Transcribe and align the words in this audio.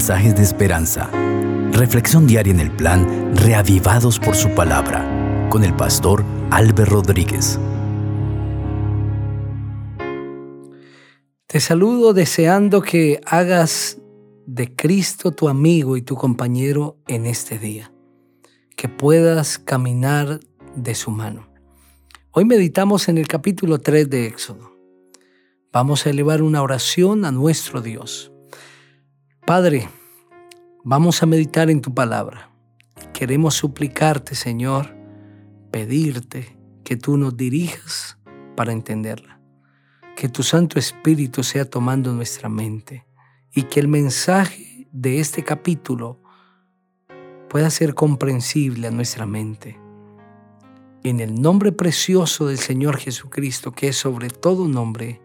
mensajes 0.00 0.34
de 0.34 0.42
esperanza. 0.42 1.10
Reflexión 1.72 2.26
diaria 2.26 2.54
en 2.54 2.60
el 2.60 2.70
plan 2.70 3.36
Reavivados 3.36 4.18
por 4.18 4.34
su 4.34 4.48
palabra 4.54 5.04
con 5.50 5.62
el 5.62 5.76
pastor 5.76 6.24
Álvaro 6.50 6.86
Rodríguez. 6.86 7.60
Te 11.46 11.60
saludo 11.60 12.14
deseando 12.14 12.80
que 12.80 13.20
hagas 13.26 13.98
de 14.46 14.74
Cristo 14.74 15.32
tu 15.32 15.50
amigo 15.50 15.98
y 15.98 16.00
tu 16.00 16.14
compañero 16.16 16.96
en 17.06 17.26
este 17.26 17.58
día, 17.58 17.92
que 18.76 18.88
puedas 18.88 19.58
caminar 19.58 20.40
de 20.76 20.94
su 20.94 21.10
mano. 21.10 21.46
Hoy 22.30 22.46
meditamos 22.46 23.10
en 23.10 23.18
el 23.18 23.28
capítulo 23.28 23.82
3 23.82 24.08
de 24.08 24.28
Éxodo. 24.28 24.72
Vamos 25.70 26.06
a 26.06 26.10
elevar 26.10 26.40
una 26.40 26.62
oración 26.62 27.26
a 27.26 27.32
nuestro 27.32 27.82
Dios. 27.82 28.32
Padre, 29.46 29.88
vamos 30.84 31.22
a 31.22 31.26
meditar 31.26 31.70
en 31.70 31.80
tu 31.80 31.92
palabra. 31.92 32.50
Queremos 33.12 33.54
suplicarte, 33.54 34.34
Señor, 34.34 34.94
pedirte 35.70 36.56
que 36.84 36.96
tú 36.96 37.16
nos 37.16 37.36
dirijas 37.36 38.18
para 38.56 38.72
entenderla. 38.72 39.40
Que 40.16 40.28
tu 40.28 40.42
Santo 40.42 40.78
Espíritu 40.78 41.42
sea 41.42 41.64
tomando 41.64 42.12
nuestra 42.12 42.48
mente 42.48 43.06
y 43.52 43.64
que 43.64 43.80
el 43.80 43.88
mensaje 43.88 44.88
de 44.92 45.20
este 45.20 45.42
capítulo 45.42 46.20
pueda 47.48 47.70
ser 47.70 47.94
comprensible 47.94 48.86
a 48.86 48.90
nuestra 48.90 49.26
mente. 49.26 49.80
En 51.02 51.20
el 51.20 51.40
nombre 51.40 51.72
precioso 51.72 52.46
del 52.46 52.58
Señor 52.58 52.98
Jesucristo, 52.98 53.72
que 53.72 53.88
es 53.88 53.96
sobre 53.96 54.28
todo 54.28 54.68
nombre. 54.68 55.20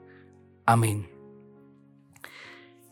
Amén. 0.66 1.15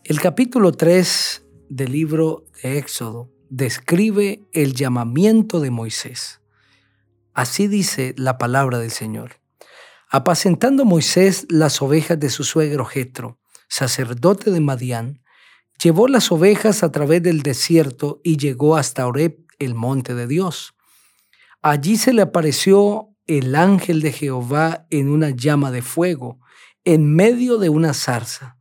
El 0.06 0.20
capítulo 0.20 0.72
3 0.72 1.46
del 1.70 1.92
libro 1.92 2.44
de 2.62 2.76
Éxodo 2.76 3.30
describe 3.48 4.44
el 4.52 4.74
llamamiento 4.74 5.60
de 5.60 5.70
Moisés. 5.70 6.42
Así 7.32 7.68
dice 7.68 8.14
la 8.18 8.36
palabra 8.36 8.78
del 8.78 8.90
Señor. 8.90 9.40
Apacentando 10.10 10.84
Moisés 10.84 11.46
las 11.48 11.80
ovejas 11.80 12.20
de 12.20 12.28
su 12.28 12.44
suegro 12.44 12.84
Jetro, 12.84 13.38
sacerdote 13.66 14.50
de 14.50 14.60
Madián, 14.60 15.22
llevó 15.82 16.06
las 16.06 16.30
ovejas 16.30 16.82
a 16.82 16.92
través 16.92 17.22
del 17.22 17.40
desierto 17.40 18.20
y 18.22 18.36
llegó 18.36 18.76
hasta 18.76 19.06
Oreb, 19.06 19.38
el 19.58 19.74
monte 19.74 20.14
de 20.14 20.26
Dios. 20.26 20.74
Allí 21.62 21.96
se 21.96 22.12
le 22.12 22.20
apareció 22.20 23.08
el 23.26 23.54
ángel 23.54 24.02
de 24.02 24.12
Jehová 24.12 24.86
en 24.90 25.08
una 25.08 25.30
llama 25.30 25.70
de 25.70 25.80
fuego, 25.80 26.40
en 26.84 27.10
medio 27.10 27.56
de 27.56 27.70
una 27.70 27.94
zarza. 27.94 28.58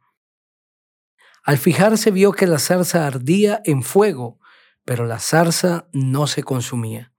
Al 1.43 1.57
fijarse 1.57 2.09
vio 2.11 2.31
que 2.31 2.47
la 2.47 2.57
zarza 2.57 3.05
ardía 3.05 3.61
en 3.65 3.83
fuego, 3.83 4.39
pero 4.85 5.05
la 5.05 5.19
zarza 5.19 5.87
no 5.91 6.27
se 6.27 6.43
consumía. 6.43 7.13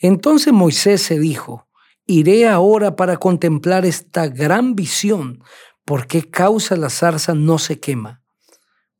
Entonces 0.00 0.52
Moisés 0.52 1.02
se 1.02 1.18
dijo, 1.18 1.68
iré 2.06 2.48
ahora 2.48 2.96
para 2.96 3.18
contemplar 3.18 3.84
esta 3.84 4.26
gran 4.28 4.74
visión, 4.74 5.42
¿por 5.84 6.06
qué 6.06 6.28
causa 6.28 6.76
la 6.76 6.90
zarza 6.90 7.34
no 7.34 7.58
se 7.58 7.78
quema? 7.78 8.22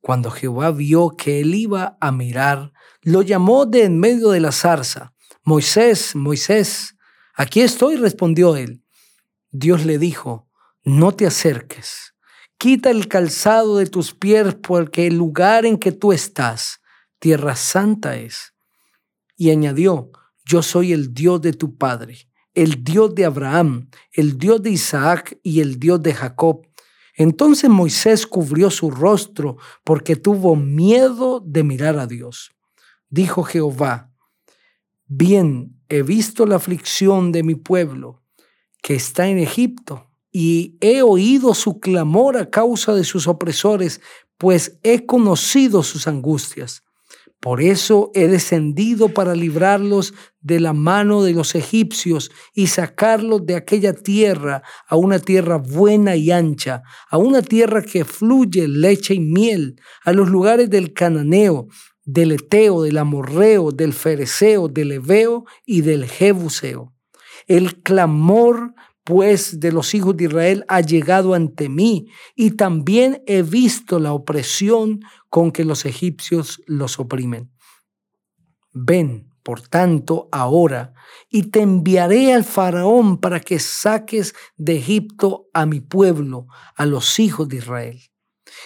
Cuando 0.01 0.31
Jehová 0.31 0.71
vio 0.71 1.17
que 1.17 1.41
él 1.41 1.55
iba 1.55 1.97
a 2.01 2.13
mirar, 2.13 2.73
lo 3.03 3.23
llamó 3.23 3.67
de 3.67 3.85
en 3.85 3.99
medio 3.99 4.31
de 4.31 4.41
la 4.41 4.53
zarza. 4.53 5.13
Moisés, 5.43 6.15
Moisés, 6.15 6.95
aquí 7.35 7.63
estoy, 7.63 7.97
respondió 7.97 8.57
él. 8.57 8.85
Dios 9.51 9.85
le 9.85 9.99
dijo, 9.99 10.49
no 10.85 11.13
te 11.13 11.27
acerques, 11.27 12.15
quita 12.59 12.91
el 12.91 13.09
calzado 13.09 13.79
de 13.79 13.87
tus 13.87 14.13
pies 14.13 14.55
porque 14.55 15.07
el 15.07 15.17
lugar 15.17 15.65
en 15.65 15.79
que 15.79 15.93
tú 15.93 16.13
estás, 16.13 16.81
tierra 17.19 17.57
santa 17.57 18.17
es. 18.17 18.55
Y 19.37 19.51
añadió, 19.51 20.11
yo 20.45 20.63
soy 20.63 20.93
el 20.93 21.15
Dios 21.15 21.41
de 21.41 21.53
tu 21.53 21.77
Padre, 21.77 22.29
el 22.55 22.83
Dios 22.83 23.15
de 23.15 23.25
Abraham, 23.25 23.89
el 24.13 24.37
Dios 24.37 24.63
de 24.63 24.71
Isaac 24.71 25.39
y 25.43 25.61
el 25.61 25.79
Dios 25.79 26.03
de 26.03 26.13
Jacob. 26.13 26.67
Entonces 27.15 27.71
Moisés 27.71 28.27
cubrió 28.27 28.71
su 28.71 28.91
rostro 28.91 29.57
porque 29.85 30.17
tuvo 30.17 30.57
miedo 30.57 31.41
de 31.45 31.63
mirar 31.63 31.99
a 31.99 32.07
Dios. 32.07 32.51
Dijo 33.09 33.45
Jehová, 33.45 34.13
Bien, 35.07 35.81
he 35.89 36.03
visto 36.03 36.45
la 36.45 36.57
aflicción 36.57 37.33
de 37.33 37.43
mi 37.43 37.55
pueblo 37.55 38.23
que 38.83 38.95
está 38.95 39.29
en 39.29 39.39
Egipto 39.39 40.08
y 40.41 40.77
he 40.81 41.03
oído 41.03 41.53
su 41.53 41.81
clamor 41.81 42.37
a 42.37 42.49
causa 42.49 42.95
de 42.95 43.03
sus 43.03 43.27
opresores, 43.27 44.01
pues 44.37 44.79
he 44.85 45.05
conocido 45.05 45.83
sus 45.83 46.07
angustias. 46.07 46.85
Por 47.41 47.61
eso 47.61 48.13
he 48.15 48.29
descendido 48.29 49.09
para 49.09 49.35
librarlos 49.35 50.15
de 50.41 50.61
la 50.61 50.73
mano 50.73 51.25
de 51.25 51.33
los 51.33 51.57
egipcios 51.57 52.31
y 52.55 52.69
sacarlos 52.69 53.47
de 53.47 53.57
aquella 53.57 53.93
tierra 53.95 54.63
a 54.87 54.95
una 54.95 55.19
tierra 55.19 55.57
buena 55.57 56.15
y 56.15 56.31
ancha, 56.31 56.85
a 57.11 57.19
una 57.19 57.43
tierra 57.43 57.83
que 57.83 58.05
fluye 58.05 58.69
leche 58.69 59.15
y 59.15 59.21
miel, 59.21 59.75
a 60.05 60.13
los 60.13 60.29
lugares 60.29 60.71
del 60.71 60.93
cananeo, 60.93 61.67
del 62.05 62.31
Eteo, 62.31 62.83
del 62.83 62.99
Amorreo, 62.99 63.73
del 63.73 63.93
Fereceo, 63.93 64.69
del 64.69 64.93
Eveo 64.93 65.47
y 65.67 65.81
del 65.81 66.07
Jebuseo. 66.07 66.95
El 67.49 67.83
clamor, 67.83 68.75
pues, 69.09 69.59
de 69.59 69.73
los 69.73 69.95
hijos 69.95 70.19
de 70.19 70.25
Israel 70.25 70.67
ha 70.69 70.83
llegado 70.83 71.33
ante 71.33 71.71
mí, 71.71 72.11
y 72.37 72.51
también 72.51 73.23
he 73.27 73.41
visto 73.41 73.99
la 73.99 74.13
opresión 74.13 75.01
con 75.31 75.51
que 75.51 75.65
los 75.65 75.87
egipcios 75.87 76.61
los 76.67 76.99
oprimen. 76.99 77.51
Ven, 78.75 79.33
por 79.43 79.63
tanto, 79.63 80.29
ahora, 80.31 80.93
y 81.31 81.45
te 81.45 81.63
enviaré 81.63 82.35
al 82.35 82.45
faraón 82.45 83.17
para 83.17 83.41
que 83.41 83.59
saques 83.59 84.35
de 84.59 84.77
Egipto 84.77 85.49
a 85.55 85.65
mi 85.65 85.81
pueblo, 85.81 86.47
a 86.77 86.85
los 86.85 87.19
hijos 87.19 87.49
de 87.49 87.57
Israel. 87.57 87.99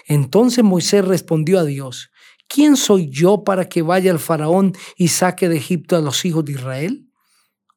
Entonces 0.09 0.65
Moisés 0.65 1.05
respondió 1.05 1.61
a 1.61 1.65
Dios, 1.65 2.11
¿quién 2.49 2.77
soy 2.77 3.09
yo 3.11 3.45
para 3.45 3.69
que 3.69 3.83
vaya 3.83 4.11
al 4.11 4.19
faraón 4.19 4.73
y 4.97 5.07
saque 5.07 5.49
de 5.49 5.59
Egipto 5.59 5.95
a 5.95 6.01
los 6.01 6.25
hijos 6.25 6.45
de 6.45 6.55
Israel? 6.55 7.12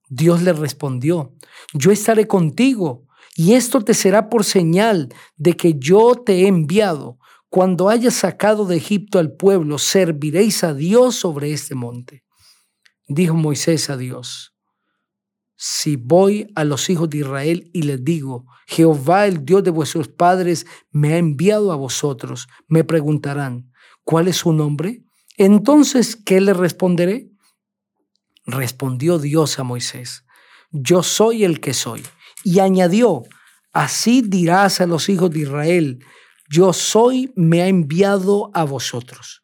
Dios 0.07 0.41
le 0.41 0.53
respondió, 0.53 1.33
yo 1.73 1.91
estaré 1.91 2.27
contigo 2.27 3.07
y 3.35 3.53
esto 3.53 3.81
te 3.81 3.93
será 3.93 4.29
por 4.29 4.43
señal 4.43 5.13
de 5.35 5.57
que 5.57 5.75
yo 5.77 6.16
te 6.16 6.43
he 6.43 6.47
enviado. 6.47 7.19
Cuando 7.49 7.89
hayas 7.89 8.13
sacado 8.13 8.65
de 8.65 8.77
Egipto 8.77 9.19
al 9.19 9.33
pueblo, 9.33 9.77
serviréis 9.77 10.63
a 10.63 10.73
Dios 10.73 11.15
sobre 11.15 11.51
este 11.51 11.75
monte. 11.75 12.23
Dijo 13.07 13.35
Moisés 13.35 13.89
a 13.89 13.97
Dios, 13.97 14.55
si 15.57 15.95
voy 15.95 16.51
a 16.55 16.63
los 16.65 16.89
hijos 16.89 17.09
de 17.09 17.19
Israel 17.19 17.69
y 17.73 17.83
les 17.83 18.03
digo, 18.03 18.45
Jehová 18.67 19.25
el 19.25 19.45
Dios 19.45 19.63
de 19.63 19.71
vuestros 19.71 20.09
padres 20.09 20.65
me 20.91 21.13
ha 21.13 21.17
enviado 21.17 21.71
a 21.71 21.75
vosotros, 21.75 22.47
me 22.67 22.83
preguntarán, 22.83 23.71
¿cuál 24.03 24.27
es 24.27 24.38
su 24.38 24.51
nombre? 24.51 25.03
Entonces, 25.38 26.15
¿qué 26.15 26.41
le 26.41 26.53
responderé? 26.53 27.29
Respondió 28.45 29.19
Dios 29.19 29.59
a 29.59 29.63
Moisés, 29.63 30.25
yo 30.72 31.03
soy 31.03 31.44
el 31.44 31.59
que 31.59 31.73
soy. 31.73 32.03
Y 32.44 32.59
añadió, 32.59 33.23
así 33.73 34.22
dirás 34.22 34.81
a 34.81 34.85
los 34.85 35.09
hijos 35.09 35.31
de 35.31 35.39
Israel, 35.39 36.06
yo 36.50 36.73
soy, 36.73 37.31
me 37.35 37.61
ha 37.63 37.67
enviado 37.67 38.51
a 38.53 38.63
vosotros. 38.63 39.44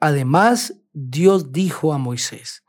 Además, 0.00 0.74
Dios 0.92 1.52
dijo 1.52 1.92
a 1.92 1.98
Moisés, 1.98 2.62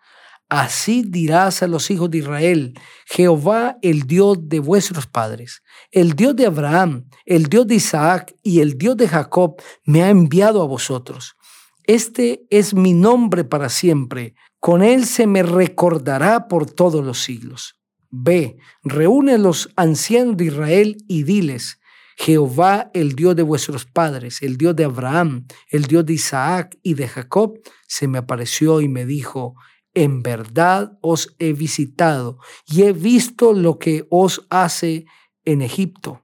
Así 0.49 1.03
dirás 1.05 1.61
a 1.61 1.67
los 1.67 1.91
hijos 1.91 2.09
de 2.09 2.19
Israel, 2.19 2.73
Jehová 3.05 3.77
el 3.81 4.03
Dios 4.03 4.37
de 4.47 4.59
vuestros 4.59 5.05
padres, 5.05 5.61
el 5.91 6.13
Dios 6.13 6.37
de 6.37 6.45
Abraham, 6.45 7.09
el 7.25 7.47
Dios 7.47 7.67
de 7.67 7.75
Isaac 7.75 8.33
y 8.43 8.61
el 8.61 8.77
Dios 8.77 8.95
de 8.95 9.09
Jacob 9.09 9.61
me 9.83 10.03
ha 10.03 10.09
enviado 10.09 10.61
a 10.61 10.65
vosotros. 10.65 11.35
Este 11.83 12.45
es 12.49 12.73
mi 12.73 12.93
nombre 12.93 13.43
para 13.43 13.67
siempre, 13.67 14.35
con 14.59 14.81
él 14.81 15.05
se 15.05 15.27
me 15.27 15.43
recordará 15.43 16.47
por 16.47 16.69
todos 16.69 17.05
los 17.05 17.23
siglos. 17.23 17.79
Ve, 18.09 18.57
reúne 18.83 19.37
los 19.37 19.69
ancianos 19.75 20.37
de 20.37 20.45
Israel 20.45 20.97
y 21.07 21.23
diles, 21.23 21.79
Jehová 22.17 22.89
el 22.93 23.13
Dios 23.13 23.35
de 23.35 23.43
vuestros 23.43 23.85
padres, 23.85 24.41
el 24.41 24.57
Dios 24.57 24.75
de 24.75 24.85
Abraham, 24.85 25.45
el 25.69 25.83
Dios 25.83 26.05
de 26.05 26.13
Isaac 26.13 26.77
y 26.81 26.95
de 26.95 27.07
Jacob, 27.07 27.59
se 27.87 28.07
me 28.07 28.17
apareció 28.17 28.81
y 28.81 28.87
me 28.87 29.05
dijo, 29.05 29.55
en 29.93 30.23
verdad 30.23 30.97
os 31.01 31.35
he 31.37 31.53
visitado 31.53 32.39
y 32.65 32.83
he 32.83 32.93
visto 32.93 33.53
lo 33.53 33.77
que 33.77 34.07
os 34.09 34.47
hace 34.49 35.05
en 35.45 35.61
Egipto. 35.61 36.23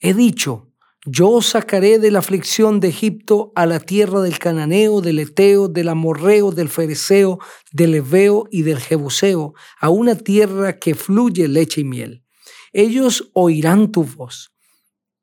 He 0.00 0.14
dicho, 0.14 0.67
yo 1.10 1.30
os 1.30 1.46
sacaré 1.46 1.98
de 1.98 2.10
la 2.10 2.18
aflicción 2.18 2.80
de 2.80 2.88
Egipto 2.88 3.52
a 3.54 3.64
la 3.64 3.80
tierra 3.80 4.20
del 4.20 4.38
cananeo, 4.38 5.00
del 5.00 5.20
eteo, 5.20 5.68
del 5.68 5.88
amorreo, 5.88 6.52
del 6.52 6.68
fereceo, 6.68 7.38
del 7.72 7.94
eveo 7.94 8.46
y 8.50 8.62
del 8.62 8.78
jebuseo, 8.78 9.54
a 9.80 9.88
una 9.88 10.16
tierra 10.16 10.78
que 10.78 10.94
fluye 10.94 11.48
leche 11.48 11.80
y 11.80 11.84
miel. 11.84 12.24
Ellos 12.72 13.30
oirán 13.32 13.90
tu 13.90 14.04
voz 14.04 14.52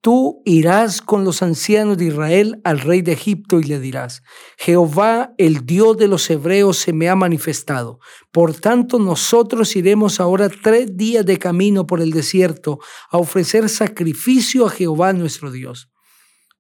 Tú 0.06 0.44
irás 0.46 1.02
con 1.02 1.24
los 1.24 1.42
ancianos 1.42 1.98
de 1.98 2.06
Israel 2.06 2.62
al 2.64 2.80
rey 2.80 3.02
de 3.02 3.14
Egipto 3.14 3.60
y 3.60 3.64
le 3.64 3.80
dirás, 3.80 4.22
Jehová, 4.56 5.34
el 5.40 5.66
Dios 5.66 5.98
de 5.98 6.08
los 6.08 6.30
hebreos, 6.30 6.78
se 6.78 6.94
me 6.94 7.10
ha 7.10 7.16
manifestado. 7.16 7.98
Por 8.32 8.54
tanto, 8.54 9.00
nosotros 9.00 9.76
iremos 9.76 10.20
ahora 10.20 10.48
tres 10.48 10.96
días 10.96 11.26
de 11.26 11.40
camino 11.40 11.88
por 11.88 12.02
el 12.02 12.12
desierto 12.12 12.78
a 13.10 13.18
ofrecer 13.18 13.68
sacrificio 13.68 14.68
a 14.68 14.70
Jehová 14.70 15.12
nuestro 15.12 15.50
Dios. 15.50 15.90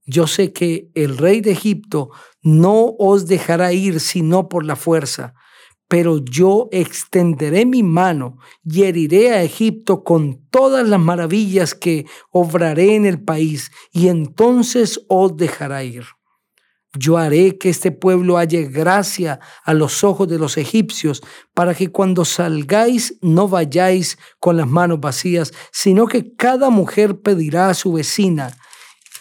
Yo 0.08 0.26
sé 0.26 0.52
que 0.52 0.90
el 0.96 1.16
rey 1.16 1.42
de 1.42 1.52
Egipto 1.52 2.10
no 2.42 2.96
os 2.98 3.28
dejará 3.28 3.74
ir 3.74 4.00
sino 4.00 4.50
por 4.50 4.66
la 4.66 4.76
fuerza 4.76 5.36
pero 5.88 6.24
yo 6.24 6.68
extenderé 6.72 7.66
mi 7.66 7.84
mano 7.84 8.38
y 8.64 8.84
heriré 8.84 9.34
a 9.34 9.44
Egipto 9.44 10.04
con 10.04 10.48
todas 10.50 10.88
las 10.88 11.00
maravillas 11.00 11.76
que 11.76 12.06
obraré 12.32 12.96
en 12.96 13.06
el 13.06 13.22
país, 13.22 13.72
y 13.92 14.08
entonces 14.08 15.02
os 15.08 15.38
dejará 15.38 15.84
ir. 15.84 16.06
Yo 16.98 17.18
haré 17.18 17.58
que 17.58 17.70
este 17.70 17.92
pueblo 17.92 18.38
halle 18.38 18.64
gracia 18.64 19.40
a 19.66 19.74
los 19.74 20.04
ojos 20.04 20.28
de 20.28 20.40
los 20.40 20.58
egipcios, 20.58 21.22
para 21.54 21.76
que 21.76 21.92
cuando 21.92 22.26
salgáis 22.26 23.18
no 23.22 23.48
vayáis 23.48 24.18
con 24.40 24.58
las 24.58 24.68
manos 24.68 25.02
vacías, 25.02 25.54
sino 25.72 26.08
que 26.08 26.36
cada 26.36 26.70
mujer 26.70 27.20
pedirá 27.20 27.70
a 27.70 27.74
su 27.74 27.94
vecina 27.94 28.58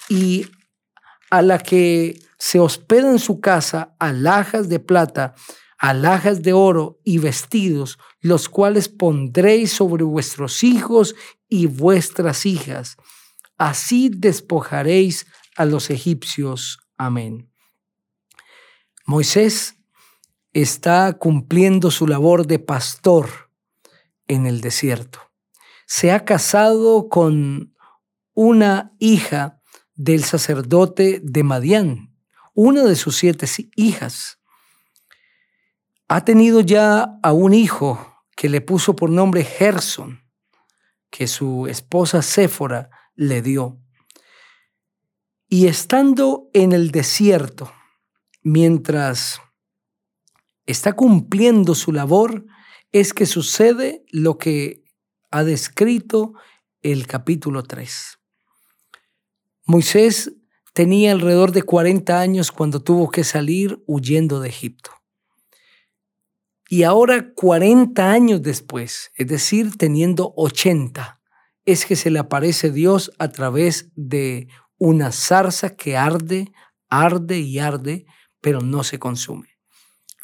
y 0.08 0.46
a 1.30 1.42
la 1.42 1.58
que 1.58 2.20
se 2.38 2.60
hospeda 2.60 3.10
en 3.10 3.18
su 3.18 3.40
casa 3.40 3.96
alhajas 3.98 4.68
de 4.68 4.78
plata, 4.78 5.34
alhajas 5.84 6.40
de 6.40 6.54
oro 6.54 6.98
y 7.04 7.18
vestidos, 7.18 7.98
los 8.22 8.48
cuales 8.48 8.88
pondréis 8.88 9.70
sobre 9.70 10.02
vuestros 10.02 10.64
hijos 10.64 11.14
y 11.46 11.66
vuestras 11.66 12.46
hijas. 12.46 12.96
Así 13.58 14.08
despojaréis 14.08 15.26
a 15.56 15.66
los 15.66 15.90
egipcios. 15.90 16.78
Amén. 16.96 17.50
Moisés 19.04 19.76
está 20.54 21.12
cumpliendo 21.18 21.90
su 21.90 22.06
labor 22.06 22.46
de 22.46 22.58
pastor 22.58 23.50
en 24.26 24.46
el 24.46 24.62
desierto. 24.62 25.18
Se 25.84 26.12
ha 26.12 26.24
casado 26.24 27.10
con 27.10 27.76
una 28.32 28.94
hija 28.98 29.60
del 29.96 30.24
sacerdote 30.24 31.20
de 31.22 31.42
Madián, 31.42 32.16
una 32.54 32.84
de 32.84 32.96
sus 32.96 33.16
siete 33.16 33.46
hijas 33.76 34.38
ha 36.08 36.24
tenido 36.24 36.60
ya 36.60 37.18
a 37.22 37.32
un 37.32 37.54
hijo 37.54 38.22
que 38.36 38.48
le 38.48 38.60
puso 38.60 38.96
por 38.96 39.10
nombre 39.10 39.44
Gerson, 39.44 40.20
que 41.10 41.26
su 41.26 41.66
esposa 41.66 42.22
Séfora 42.22 42.90
le 43.14 43.42
dio. 43.42 43.80
Y 45.48 45.66
estando 45.66 46.48
en 46.52 46.72
el 46.72 46.90
desierto, 46.90 47.72
mientras 48.42 49.40
está 50.66 50.94
cumpliendo 50.94 51.74
su 51.74 51.92
labor, 51.92 52.46
es 52.92 53.12
que 53.12 53.26
sucede 53.26 54.04
lo 54.10 54.38
que 54.38 54.84
ha 55.30 55.44
descrito 55.44 56.34
el 56.82 57.06
capítulo 57.06 57.62
3. 57.62 58.18
Moisés 59.66 60.32
tenía 60.74 61.12
alrededor 61.12 61.52
de 61.52 61.62
40 61.62 62.20
años 62.20 62.52
cuando 62.52 62.82
tuvo 62.82 63.10
que 63.10 63.24
salir 63.24 63.82
huyendo 63.86 64.40
de 64.40 64.48
Egipto. 64.48 64.90
Y 66.74 66.82
ahora, 66.82 67.32
40 67.36 68.10
años 68.10 68.42
después, 68.42 69.12
es 69.14 69.28
decir, 69.28 69.76
teniendo 69.76 70.34
80, 70.36 71.20
es 71.64 71.86
que 71.86 71.94
se 71.94 72.10
le 72.10 72.18
aparece 72.18 72.72
Dios 72.72 73.12
a 73.20 73.30
través 73.30 73.92
de 73.94 74.48
una 74.76 75.12
zarza 75.12 75.76
que 75.76 75.96
arde, 75.96 76.50
arde 76.88 77.38
y 77.38 77.60
arde, 77.60 78.06
pero 78.40 78.60
no 78.60 78.82
se 78.82 78.98
consume. 78.98 79.50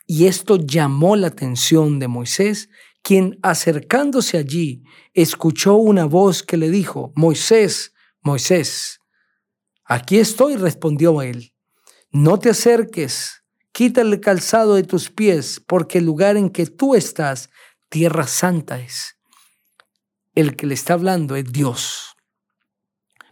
Y 0.08 0.26
esto 0.26 0.56
llamó 0.56 1.14
la 1.14 1.28
atención 1.28 2.00
de 2.00 2.08
Moisés, 2.08 2.68
quien 3.00 3.38
acercándose 3.44 4.36
allí 4.36 4.82
escuchó 5.14 5.76
una 5.76 6.04
voz 6.04 6.42
que 6.42 6.56
le 6.56 6.68
dijo, 6.68 7.12
Moisés, 7.14 7.92
Moisés, 8.22 8.98
aquí 9.84 10.18
estoy, 10.18 10.56
respondió 10.56 11.22
él, 11.22 11.54
no 12.10 12.40
te 12.40 12.50
acerques 12.50 13.39
Quita 13.80 14.02
el 14.02 14.20
calzado 14.20 14.74
de 14.74 14.82
tus 14.82 15.08
pies, 15.08 15.62
porque 15.66 15.96
el 15.96 16.04
lugar 16.04 16.36
en 16.36 16.50
que 16.50 16.66
tú 16.66 16.94
estás, 16.94 17.48
tierra 17.88 18.26
santa 18.26 18.78
es. 18.78 19.16
El 20.34 20.54
que 20.54 20.66
le 20.66 20.74
está 20.74 20.92
hablando 20.92 21.34
es 21.34 21.50
Dios. 21.50 22.14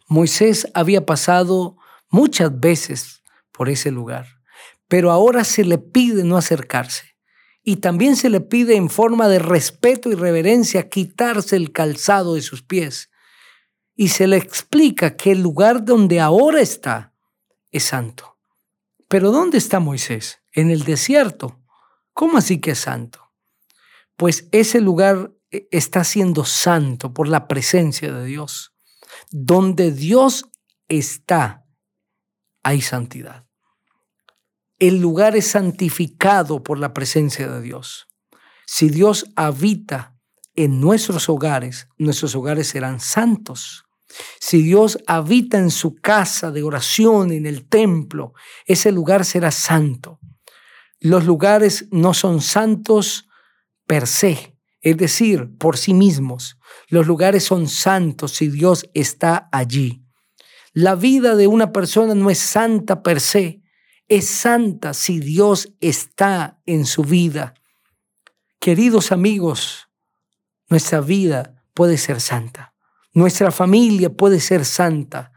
Moisés 0.06 0.66
había 0.72 1.04
pasado 1.04 1.76
muchas 2.08 2.58
veces 2.58 3.22
por 3.52 3.68
ese 3.68 3.90
lugar, 3.90 4.26
pero 4.88 5.10
ahora 5.10 5.44
se 5.44 5.66
le 5.66 5.76
pide 5.76 6.24
no 6.24 6.38
acercarse. 6.38 7.18
Y 7.62 7.76
también 7.76 8.16
se 8.16 8.30
le 8.30 8.40
pide 8.40 8.74
en 8.74 8.88
forma 8.88 9.28
de 9.28 9.40
respeto 9.40 10.10
y 10.10 10.14
reverencia 10.14 10.88
quitarse 10.88 11.56
el 11.56 11.72
calzado 11.72 12.36
de 12.36 12.40
sus 12.40 12.62
pies. 12.62 13.10
Y 13.94 14.08
se 14.08 14.26
le 14.26 14.38
explica 14.38 15.14
que 15.14 15.32
el 15.32 15.42
lugar 15.42 15.84
donde 15.84 16.20
ahora 16.20 16.62
está 16.62 17.12
es 17.70 17.84
santo. 17.84 18.37
Pero 19.08 19.32
¿dónde 19.32 19.58
está 19.58 19.80
Moisés? 19.80 20.42
En 20.52 20.70
el 20.70 20.84
desierto. 20.84 21.60
¿Cómo 22.12 22.38
así 22.38 22.60
que 22.60 22.72
es 22.72 22.80
santo? 22.80 23.32
Pues 24.16 24.48
ese 24.52 24.80
lugar 24.80 25.32
eh, 25.50 25.66
está 25.70 26.04
siendo 26.04 26.44
santo 26.44 27.14
por 27.14 27.28
la 27.28 27.48
presencia 27.48 28.12
de 28.12 28.24
Dios. 28.26 28.74
Donde 29.30 29.92
Dios 29.92 30.44
está, 30.88 31.64
hay 32.62 32.82
santidad. 32.82 33.46
El 34.78 35.00
lugar 35.00 35.36
es 35.36 35.48
santificado 35.48 36.62
por 36.62 36.78
la 36.78 36.92
presencia 36.92 37.48
de 37.48 37.60
Dios. 37.62 38.06
Si 38.66 38.90
Dios 38.90 39.26
habita 39.34 40.14
en 40.54 40.80
nuestros 40.80 41.28
hogares, 41.28 41.88
nuestros 41.96 42.34
hogares 42.34 42.68
serán 42.68 43.00
santos. 43.00 43.84
Si 44.40 44.62
Dios 44.62 44.98
habita 45.06 45.58
en 45.58 45.70
su 45.70 45.96
casa 45.96 46.50
de 46.50 46.62
oración, 46.62 47.32
en 47.32 47.46
el 47.46 47.68
templo, 47.68 48.32
ese 48.66 48.92
lugar 48.92 49.24
será 49.24 49.50
santo. 49.50 50.18
Los 51.00 51.24
lugares 51.24 51.86
no 51.90 52.14
son 52.14 52.40
santos 52.40 53.28
per 53.86 54.06
se, 54.06 54.56
es 54.80 54.96
decir, 54.96 55.50
por 55.58 55.76
sí 55.76 55.94
mismos. 55.94 56.58
Los 56.88 57.06
lugares 57.06 57.44
son 57.44 57.68
santos 57.68 58.32
si 58.32 58.48
Dios 58.48 58.88
está 58.94 59.48
allí. 59.52 60.02
La 60.72 60.94
vida 60.94 61.34
de 61.36 61.46
una 61.46 61.72
persona 61.72 62.14
no 62.14 62.30
es 62.30 62.38
santa 62.38 63.02
per 63.02 63.20
se, 63.20 63.62
es 64.08 64.26
santa 64.26 64.94
si 64.94 65.20
Dios 65.20 65.74
está 65.80 66.60
en 66.66 66.86
su 66.86 67.02
vida. 67.02 67.54
Queridos 68.58 69.12
amigos, 69.12 69.88
nuestra 70.68 71.00
vida 71.00 71.64
puede 71.74 71.98
ser 71.98 72.20
santa. 72.20 72.74
Nuestra 73.12 73.50
familia 73.50 74.10
puede 74.10 74.38
ser 74.38 74.64
santa 74.64 75.32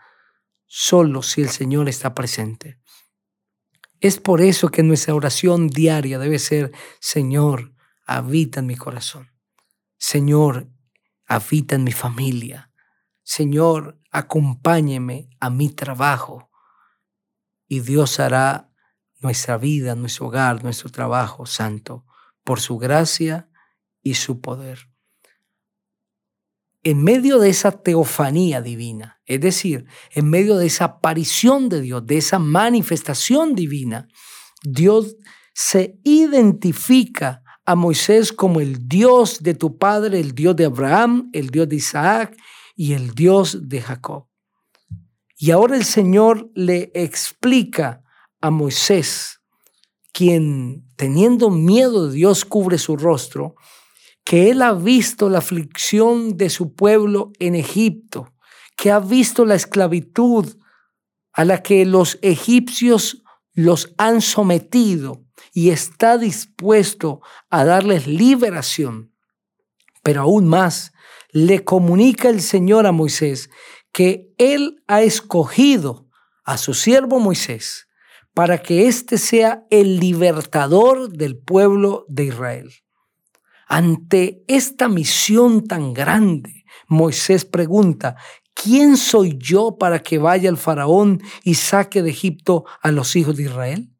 solo 0.65 1.23
si 1.23 1.41
el 1.41 1.49
Señor 1.49 1.87
está 1.89 2.13
presente. 2.13 2.79
Es 3.99 4.19
por 4.19 4.41
eso 4.41 4.69
que 4.69 4.83
nuestra 4.83 5.15
oración 5.15 5.67
diaria 5.67 6.19
debe 6.19 6.39
ser, 6.39 6.71
Señor, 6.99 7.73
habita 8.05 8.59
en 8.59 8.67
mi 8.67 8.75
corazón. 8.75 9.31
Señor, 9.97 10.69
habita 11.25 11.75
en 11.75 11.83
mi 11.83 11.91
familia. 11.91 12.71
Señor, 13.23 14.01
acompáñeme 14.11 15.29
a 15.39 15.49
mi 15.49 15.69
trabajo. 15.69 16.49
Y 17.67 17.79
Dios 17.81 18.19
hará 18.19 18.69
nuestra 19.19 19.57
vida, 19.57 19.95
nuestro 19.95 20.27
hogar, 20.27 20.63
nuestro 20.63 20.89
trabajo 20.89 21.45
santo 21.45 22.05
por 22.43 22.59
su 22.59 22.77
gracia 22.77 23.49
y 24.01 24.15
su 24.15 24.41
poder 24.41 24.90
en 26.83 27.03
medio 27.03 27.39
de 27.39 27.49
esa 27.49 27.71
teofanía 27.71 28.61
divina, 28.61 29.21
es 29.25 29.39
decir, 29.39 29.85
en 30.11 30.29
medio 30.29 30.57
de 30.57 30.65
esa 30.65 30.85
aparición 30.85 31.69
de 31.69 31.81
Dios, 31.81 32.05
de 32.05 32.17
esa 32.17 32.39
manifestación 32.39 33.53
divina, 33.53 34.07
Dios 34.63 35.15
se 35.53 35.99
identifica 36.03 37.43
a 37.65 37.75
Moisés 37.75 38.33
como 38.33 38.59
el 38.59 38.87
Dios 38.87 39.43
de 39.43 39.53
tu 39.53 39.77
padre, 39.77 40.19
el 40.19 40.33
Dios 40.33 40.55
de 40.55 40.65
Abraham, 40.65 41.29
el 41.33 41.49
Dios 41.49 41.69
de 41.69 41.75
Isaac 41.75 42.35
y 42.75 42.93
el 42.93 43.13
Dios 43.13 43.69
de 43.69 43.81
Jacob. 43.81 44.27
Y 45.37 45.51
ahora 45.51 45.75
el 45.75 45.85
Señor 45.85 46.51
le 46.55 46.91
explica 46.93 48.03
a 48.41 48.49
Moisés, 48.49 49.39
quien 50.11 50.85
teniendo 50.95 51.49
miedo 51.49 52.07
de 52.07 52.15
Dios 52.15 52.43
cubre 52.43 52.77
su 52.77 52.97
rostro, 52.97 53.55
que 54.23 54.49
él 54.49 54.61
ha 54.61 54.73
visto 54.73 55.29
la 55.29 55.39
aflicción 55.39 56.37
de 56.37 56.49
su 56.49 56.73
pueblo 56.73 57.31
en 57.39 57.55
Egipto, 57.55 58.33
que 58.77 58.91
ha 58.91 58.99
visto 58.99 59.45
la 59.45 59.55
esclavitud 59.55 60.57
a 61.33 61.45
la 61.45 61.61
que 61.63 61.85
los 61.85 62.19
egipcios 62.21 63.23
los 63.53 63.93
han 63.97 64.21
sometido 64.21 65.23
y 65.53 65.69
está 65.69 66.17
dispuesto 66.17 67.21
a 67.49 67.65
darles 67.65 68.07
liberación. 68.07 69.13
Pero 70.03 70.21
aún 70.21 70.47
más, 70.47 70.93
le 71.31 71.63
comunica 71.63 72.29
el 72.29 72.41
Señor 72.41 72.85
a 72.85 72.91
Moisés 72.91 73.49
que 73.91 74.33
Él 74.37 74.83
ha 74.87 75.01
escogido 75.01 76.07
a 76.43 76.57
su 76.57 76.73
siervo 76.73 77.19
Moisés 77.19 77.87
para 78.33 78.61
que 78.61 78.87
éste 78.87 79.17
sea 79.17 79.65
el 79.69 79.99
libertador 79.99 81.11
del 81.11 81.37
pueblo 81.37 82.05
de 82.07 82.25
Israel. 82.25 82.71
Ante 83.73 84.43
esta 84.49 84.89
misión 84.89 85.65
tan 85.65 85.93
grande, 85.93 86.65
Moisés 86.89 87.45
pregunta, 87.45 88.17
¿quién 88.53 88.97
soy 88.97 89.37
yo 89.37 89.77
para 89.77 89.99
que 89.99 90.17
vaya 90.17 90.49
el 90.49 90.57
faraón 90.57 91.21
y 91.45 91.53
saque 91.53 92.01
de 92.01 92.09
Egipto 92.09 92.65
a 92.81 92.91
los 92.91 93.15
hijos 93.15 93.37
de 93.37 93.43
Israel? 93.43 93.95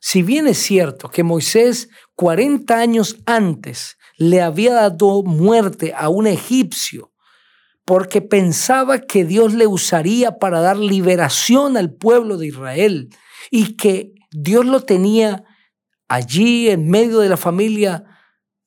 Si 0.00 0.22
bien 0.22 0.46
es 0.46 0.56
cierto 0.56 1.10
que 1.10 1.24
Moisés 1.24 1.90
40 2.14 2.74
años 2.74 3.18
antes 3.26 3.98
le 4.16 4.40
había 4.40 4.72
dado 4.72 5.22
muerte 5.22 5.92
a 5.94 6.08
un 6.08 6.26
egipcio 6.26 7.12
porque 7.84 8.22
pensaba 8.22 9.00
que 9.00 9.26
Dios 9.26 9.52
le 9.52 9.66
usaría 9.66 10.38
para 10.38 10.62
dar 10.62 10.78
liberación 10.78 11.76
al 11.76 11.92
pueblo 11.92 12.38
de 12.38 12.46
Israel 12.46 13.10
y 13.50 13.76
que 13.76 14.14
Dios 14.30 14.64
lo 14.64 14.80
tenía 14.80 15.44
allí 16.08 16.70
en 16.70 16.88
medio 16.88 17.18
de 17.18 17.28
la 17.28 17.36
familia 17.36 18.15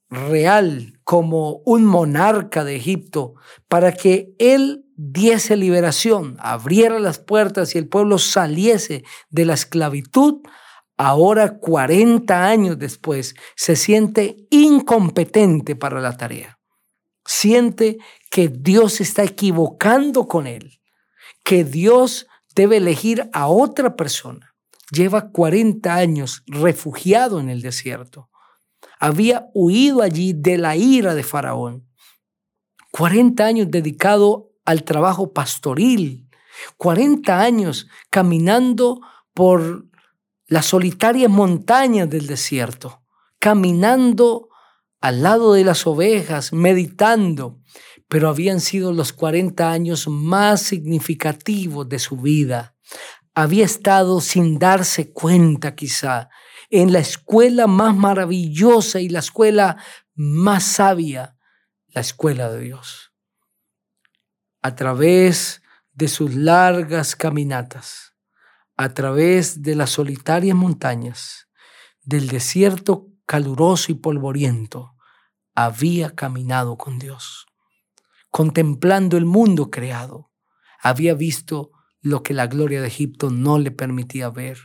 real 0.09 0.99
como 1.03 1.61
un 1.65 1.85
monarca 1.85 2.63
de 2.63 2.75
Egipto 2.75 3.35
para 3.67 3.91
que 3.91 4.33
él 4.39 4.85
diese 4.95 5.55
liberación, 5.55 6.35
abriera 6.39 6.99
las 6.99 7.19
puertas 7.19 7.73
y 7.73 7.77
el 7.77 7.87
pueblo 7.87 8.17
saliese 8.17 9.03
de 9.29 9.45
la 9.45 9.53
esclavitud, 9.53 10.41
ahora 10.97 11.57
40 11.57 12.45
años 12.45 12.77
después 12.77 13.35
se 13.55 13.75
siente 13.75 14.35
incompetente 14.49 15.75
para 15.75 16.01
la 16.01 16.17
tarea 16.17 16.59
siente 17.29 17.99
que 18.31 18.47
Dios 18.47 19.01
está 19.01 19.23
equivocando 19.23 20.27
con 20.27 20.47
él, 20.47 20.81
que 21.43 21.63
Dios 21.63 22.25
debe 22.55 22.77
elegir 22.77 23.29
a 23.33 23.47
otra 23.47 23.95
persona. 23.95 24.55
Lleva 24.91 25.29
40 25.29 25.93
años 25.93 26.41
refugiado 26.47 27.39
en 27.39 27.49
el 27.49 27.61
desierto. 27.61 28.28
Había 28.99 29.49
huido 29.53 30.01
allí 30.01 30.33
de 30.33 30.57
la 30.57 30.75
ira 30.75 31.15
de 31.15 31.23
Faraón. 31.23 31.87
40 32.91 33.45
años 33.45 33.67
dedicado 33.69 34.51
al 34.65 34.83
trabajo 34.83 35.33
pastoril. 35.33 36.29
40 36.77 37.39
años 37.39 37.87
caminando 38.09 38.99
por 39.33 39.85
las 40.47 40.65
solitarias 40.65 41.29
montañas 41.29 42.09
del 42.09 42.27
desierto, 42.27 43.03
caminando 43.39 44.49
al 44.99 45.23
lado 45.23 45.53
de 45.53 45.63
las 45.63 45.87
ovejas, 45.87 46.51
meditando, 46.51 47.59
pero 48.07 48.27
habían 48.27 48.59
sido 48.59 48.91
los 48.91 49.13
40 49.13 49.71
años 49.71 50.07
más 50.07 50.61
significativos 50.61 51.87
de 51.87 51.99
su 51.99 52.17
vida. 52.17 52.75
Había 53.35 53.63
estado 53.63 54.19
sin 54.19 54.59
darse 54.59 55.13
cuenta 55.13 55.75
quizá 55.75 56.29
en 56.69 56.93
la 56.93 56.99
escuela 56.99 57.67
más 57.67 57.95
maravillosa 57.95 58.99
y 58.99 59.09
la 59.09 59.19
escuela 59.19 59.77
más 60.15 60.63
sabia, 60.63 61.37
la 61.87 62.01
escuela 62.01 62.49
de 62.51 62.61
Dios. 62.61 63.11
A 64.61 64.75
través 64.75 65.61
de 65.93 66.07
sus 66.07 66.35
largas 66.35 67.15
caminatas, 67.15 68.13
a 68.77 68.93
través 68.93 69.61
de 69.61 69.75
las 69.75 69.89
solitarias 69.89 70.55
montañas, 70.55 71.47
del 72.03 72.27
desierto 72.27 73.07
caluroso 73.25 73.91
y 73.91 73.95
polvoriento, 73.95 74.95
había 75.55 76.15
caminado 76.15 76.77
con 76.77 76.99
Dios. 76.99 77.47
Contemplando 78.29 79.17
el 79.17 79.25
mundo 79.25 79.69
creado, 79.69 80.31
había 80.81 81.13
visto 81.15 81.71
lo 82.01 82.23
que 82.23 82.33
la 82.33 82.47
gloria 82.47 82.81
de 82.81 82.87
Egipto 82.87 83.29
no 83.29 83.59
le 83.59 83.71
permitía 83.71 84.29
ver 84.29 84.59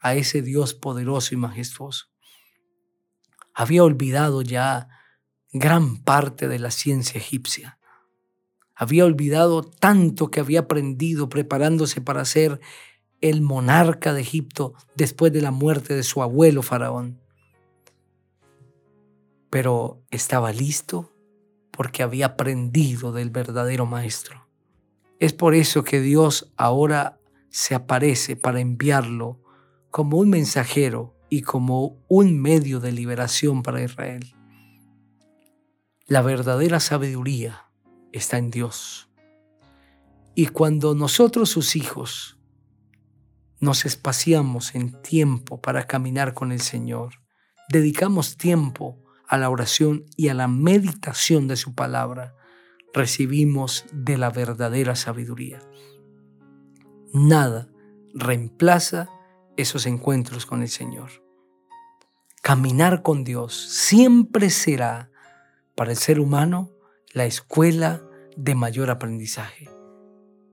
a 0.00 0.14
ese 0.14 0.42
Dios 0.42 0.74
poderoso 0.74 1.34
y 1.34 1.38
majestuoso. 1.38 2.06
Había 3.54 3.84
olvidado 3.84 4.42
ya 4.42 4.88
gran 5.52 6.02
parte 6.02 6.48
de 6.48 6.58
la 6.58 6.70
ciencia 6.70 7.18
egipcia. 7.18 7.78
Había 8.74 9.04
olvidado 9.06 9.62
tanto 9.62 10.30
que 10.30 10.40
había 10.40 10.60
aprendido 10.60 11.28
preparándose 11.28 12.00
para 12.00 12.24
ser 12.24 12.60
el 13.20 13.40
monarca 13.40 14.12
de 14.12 14.20
Egipto 14.20 14.74
después 14.94 15.32
de 15.32 15.40
la 15.40 15.50
muerte 15.50 15.94
de 15.94 16.02
su 16.02 16.22
abuelo 16.22 16.62
faraón 16.62 17.20
pero 19.56 20.02
estaba 20.10 20.52
listo 20.52 21.12
porque 21.70 22.02
había 22.02 22.26
aprendido 22.26 23.12
del 23.12 23.30
verdadero 23.30 23.86
maestro. 23.86 24.46
Es 25.18 25.32
por 25.32 25.54
eso 25.54 25.82
que 25.82 26.00
Dios 26.02 26.52
ahora 26.58 27.18
se 27.48 27.74
aparece 27.74 28.36
para 28.36 28.60
enviarlo 28.60 29.40
como 29.96 30.18
un 30.18 30.28
mensajero 30.28 31.16
y 31.30 31.40
como 31.40 32.04
un 32.06 32.38
medio 32.38 32.80
de 32.80 32.92
liberación 32.92 33.62
para 33.62 33.82
Israel. 33.82 34.34
La 36.06 36.20
verdadera 36.20 36.80
sabiduría 36.80 37.70
está 38.12 38.36
en 38.36 38.50
Dios. 38.50 39.08
Y 40.34 40.48
cuando 40.48 40.94
nosotros 40.94 41.48
sus 41.48 41.76
hijos 41.76 42.38
nos 43.58 43.86
espaciamos 43.86 44.74
en 44.74 45.00
tiempo 45.00 45.62
para 45.62 45.86
caminar 45.86 46.34
con 46.34 46.52
el 46.52 46.60
Señor, 46.60 47.22
dedicamos 47.70 48.36
tiempo 48.36 49.02
a 49.26 49.38
la 49.38 49.48
oración 49.48 50.04
y 50.14 50.28
a 50.28 50.34
la 50.34 50.46
meditación 50.46 51.48
de 51.48 51.56
su 51.56 51.74
palabra, 51.74 52.34
recibimos 52.92 53.86
de 53.94 54.18
la 54.18 54.28
verdadera 54.28 54.94
sabiduría. 54.94 55.60
Nada 57.14 57.70
reemplaza 58.12 59.08
esos 59.56 59.86
encuentros 59.86 60.46
con 60.46 60.62
el 60.62 60.68
Señor. 60.68 61.24
Caminar 62.42 63.02
con 63.02 63.24
Dios 63.24 63.54
siempre 63.54 64.50
será 64.50 65.10
para 65.74 65.90
el 65.90 65.96
ser 65.96 66.20
humano 66.20 66.70
la 67.12 67.26
escuela 67.26 68.02
de 68.36 68.54
mayor 68.54 68.90
aprendizaje. 68.90 69.68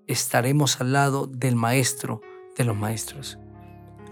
Estaremos 0.07 0.81
al 0.81 0.93
lado 0.93 1.27
del 1.27 1.55
Maestro 1.55 2.21
de 2.57 2.63
los 2.63 2.75
Maestros. 2.75 3.37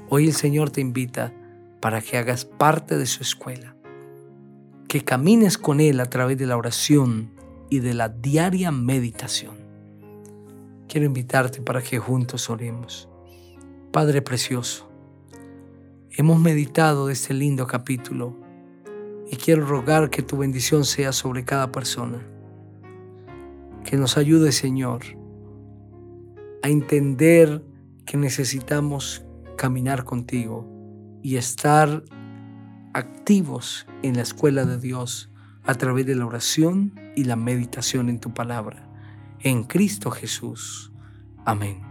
Hoy 0.10 0.28
el 0.28 0.34
Señor 0.34 0.70
te 0.70 0.82
invita 0.82 1.34
para 1.80 2.02
que 2.02 2.18
hagas 2.18 2.46
parte 2.46 2.98
de 2.98 3.06
su 3.06 3.24
escuela 3.24 3.76
que 4.92 5.06
camines 5.06 5.58
con 5.58 5.80
Él 5.80 6.02
a 6.02 6.08
través 6.08 6.38
de 6.38 6.46
la 6.46 6.58
oración 6.58 7.32
y 7.70 7.80
de 7.80 7.94
la 7.94 8.10
diaria 8.10 8.72
meditación. 8.72 9.56
Quiero 10.90 11.06
invitarte 11.06 11.62
para 11.62 11.82
que 11.82 11.98
juntos 11.98 12.50
oremos. 12.50 13.08
Padre 13.92 14.22
precioso, 14.22 14.90
hemos 16.12 16.40
meditado 16.40 17.10
este 17.10 17.34
lindo 17.34 17.68
capítulo 17.68 18.40
y 19.30 19.36
quiero 19.36 19.66
rogar 19.66 20.10
que 20.10 20.22
tu 20.22 20.38
bendición 20.38 20.86
sea 20.86 21.12
sobre 21.12 21.44
cada 21.44 21.74
persona. 21.74 22.26
Que 23.84 23.98
nos 23.98 24.16
ayude, 24.16 24.54
Señor, 24.54 25.02
a 26.64 26.70
entender 26.70 27.66
que 28.06 28.16
necesitamos 28.16 29.26
caminar 29.58 30.06
contigo 30.06 30.66
y 31.22 31.36
estar 31.36 32.06
activos 32.94 33.88
en 34.04 34.16
la 34.16 34.22
escuela 34.22 34.64
de 34.64 34.80
Dios 34.80 35.34
a 35.64 35.76
través 35.76 36.06
de 36.06 36.16
la 36.16 36.26
oración 36.26 36.96
y 37.18 37.26
la 37.26 37.36
meditación 37.36 38.08
en 38.08 38.22
tu 38.22 38.34
palabra. 38.34 38.88
En 39.42 39.66
Cristo 39.66 40.12
Jesús. 40.12 40.94
Amén. 41.44 41.91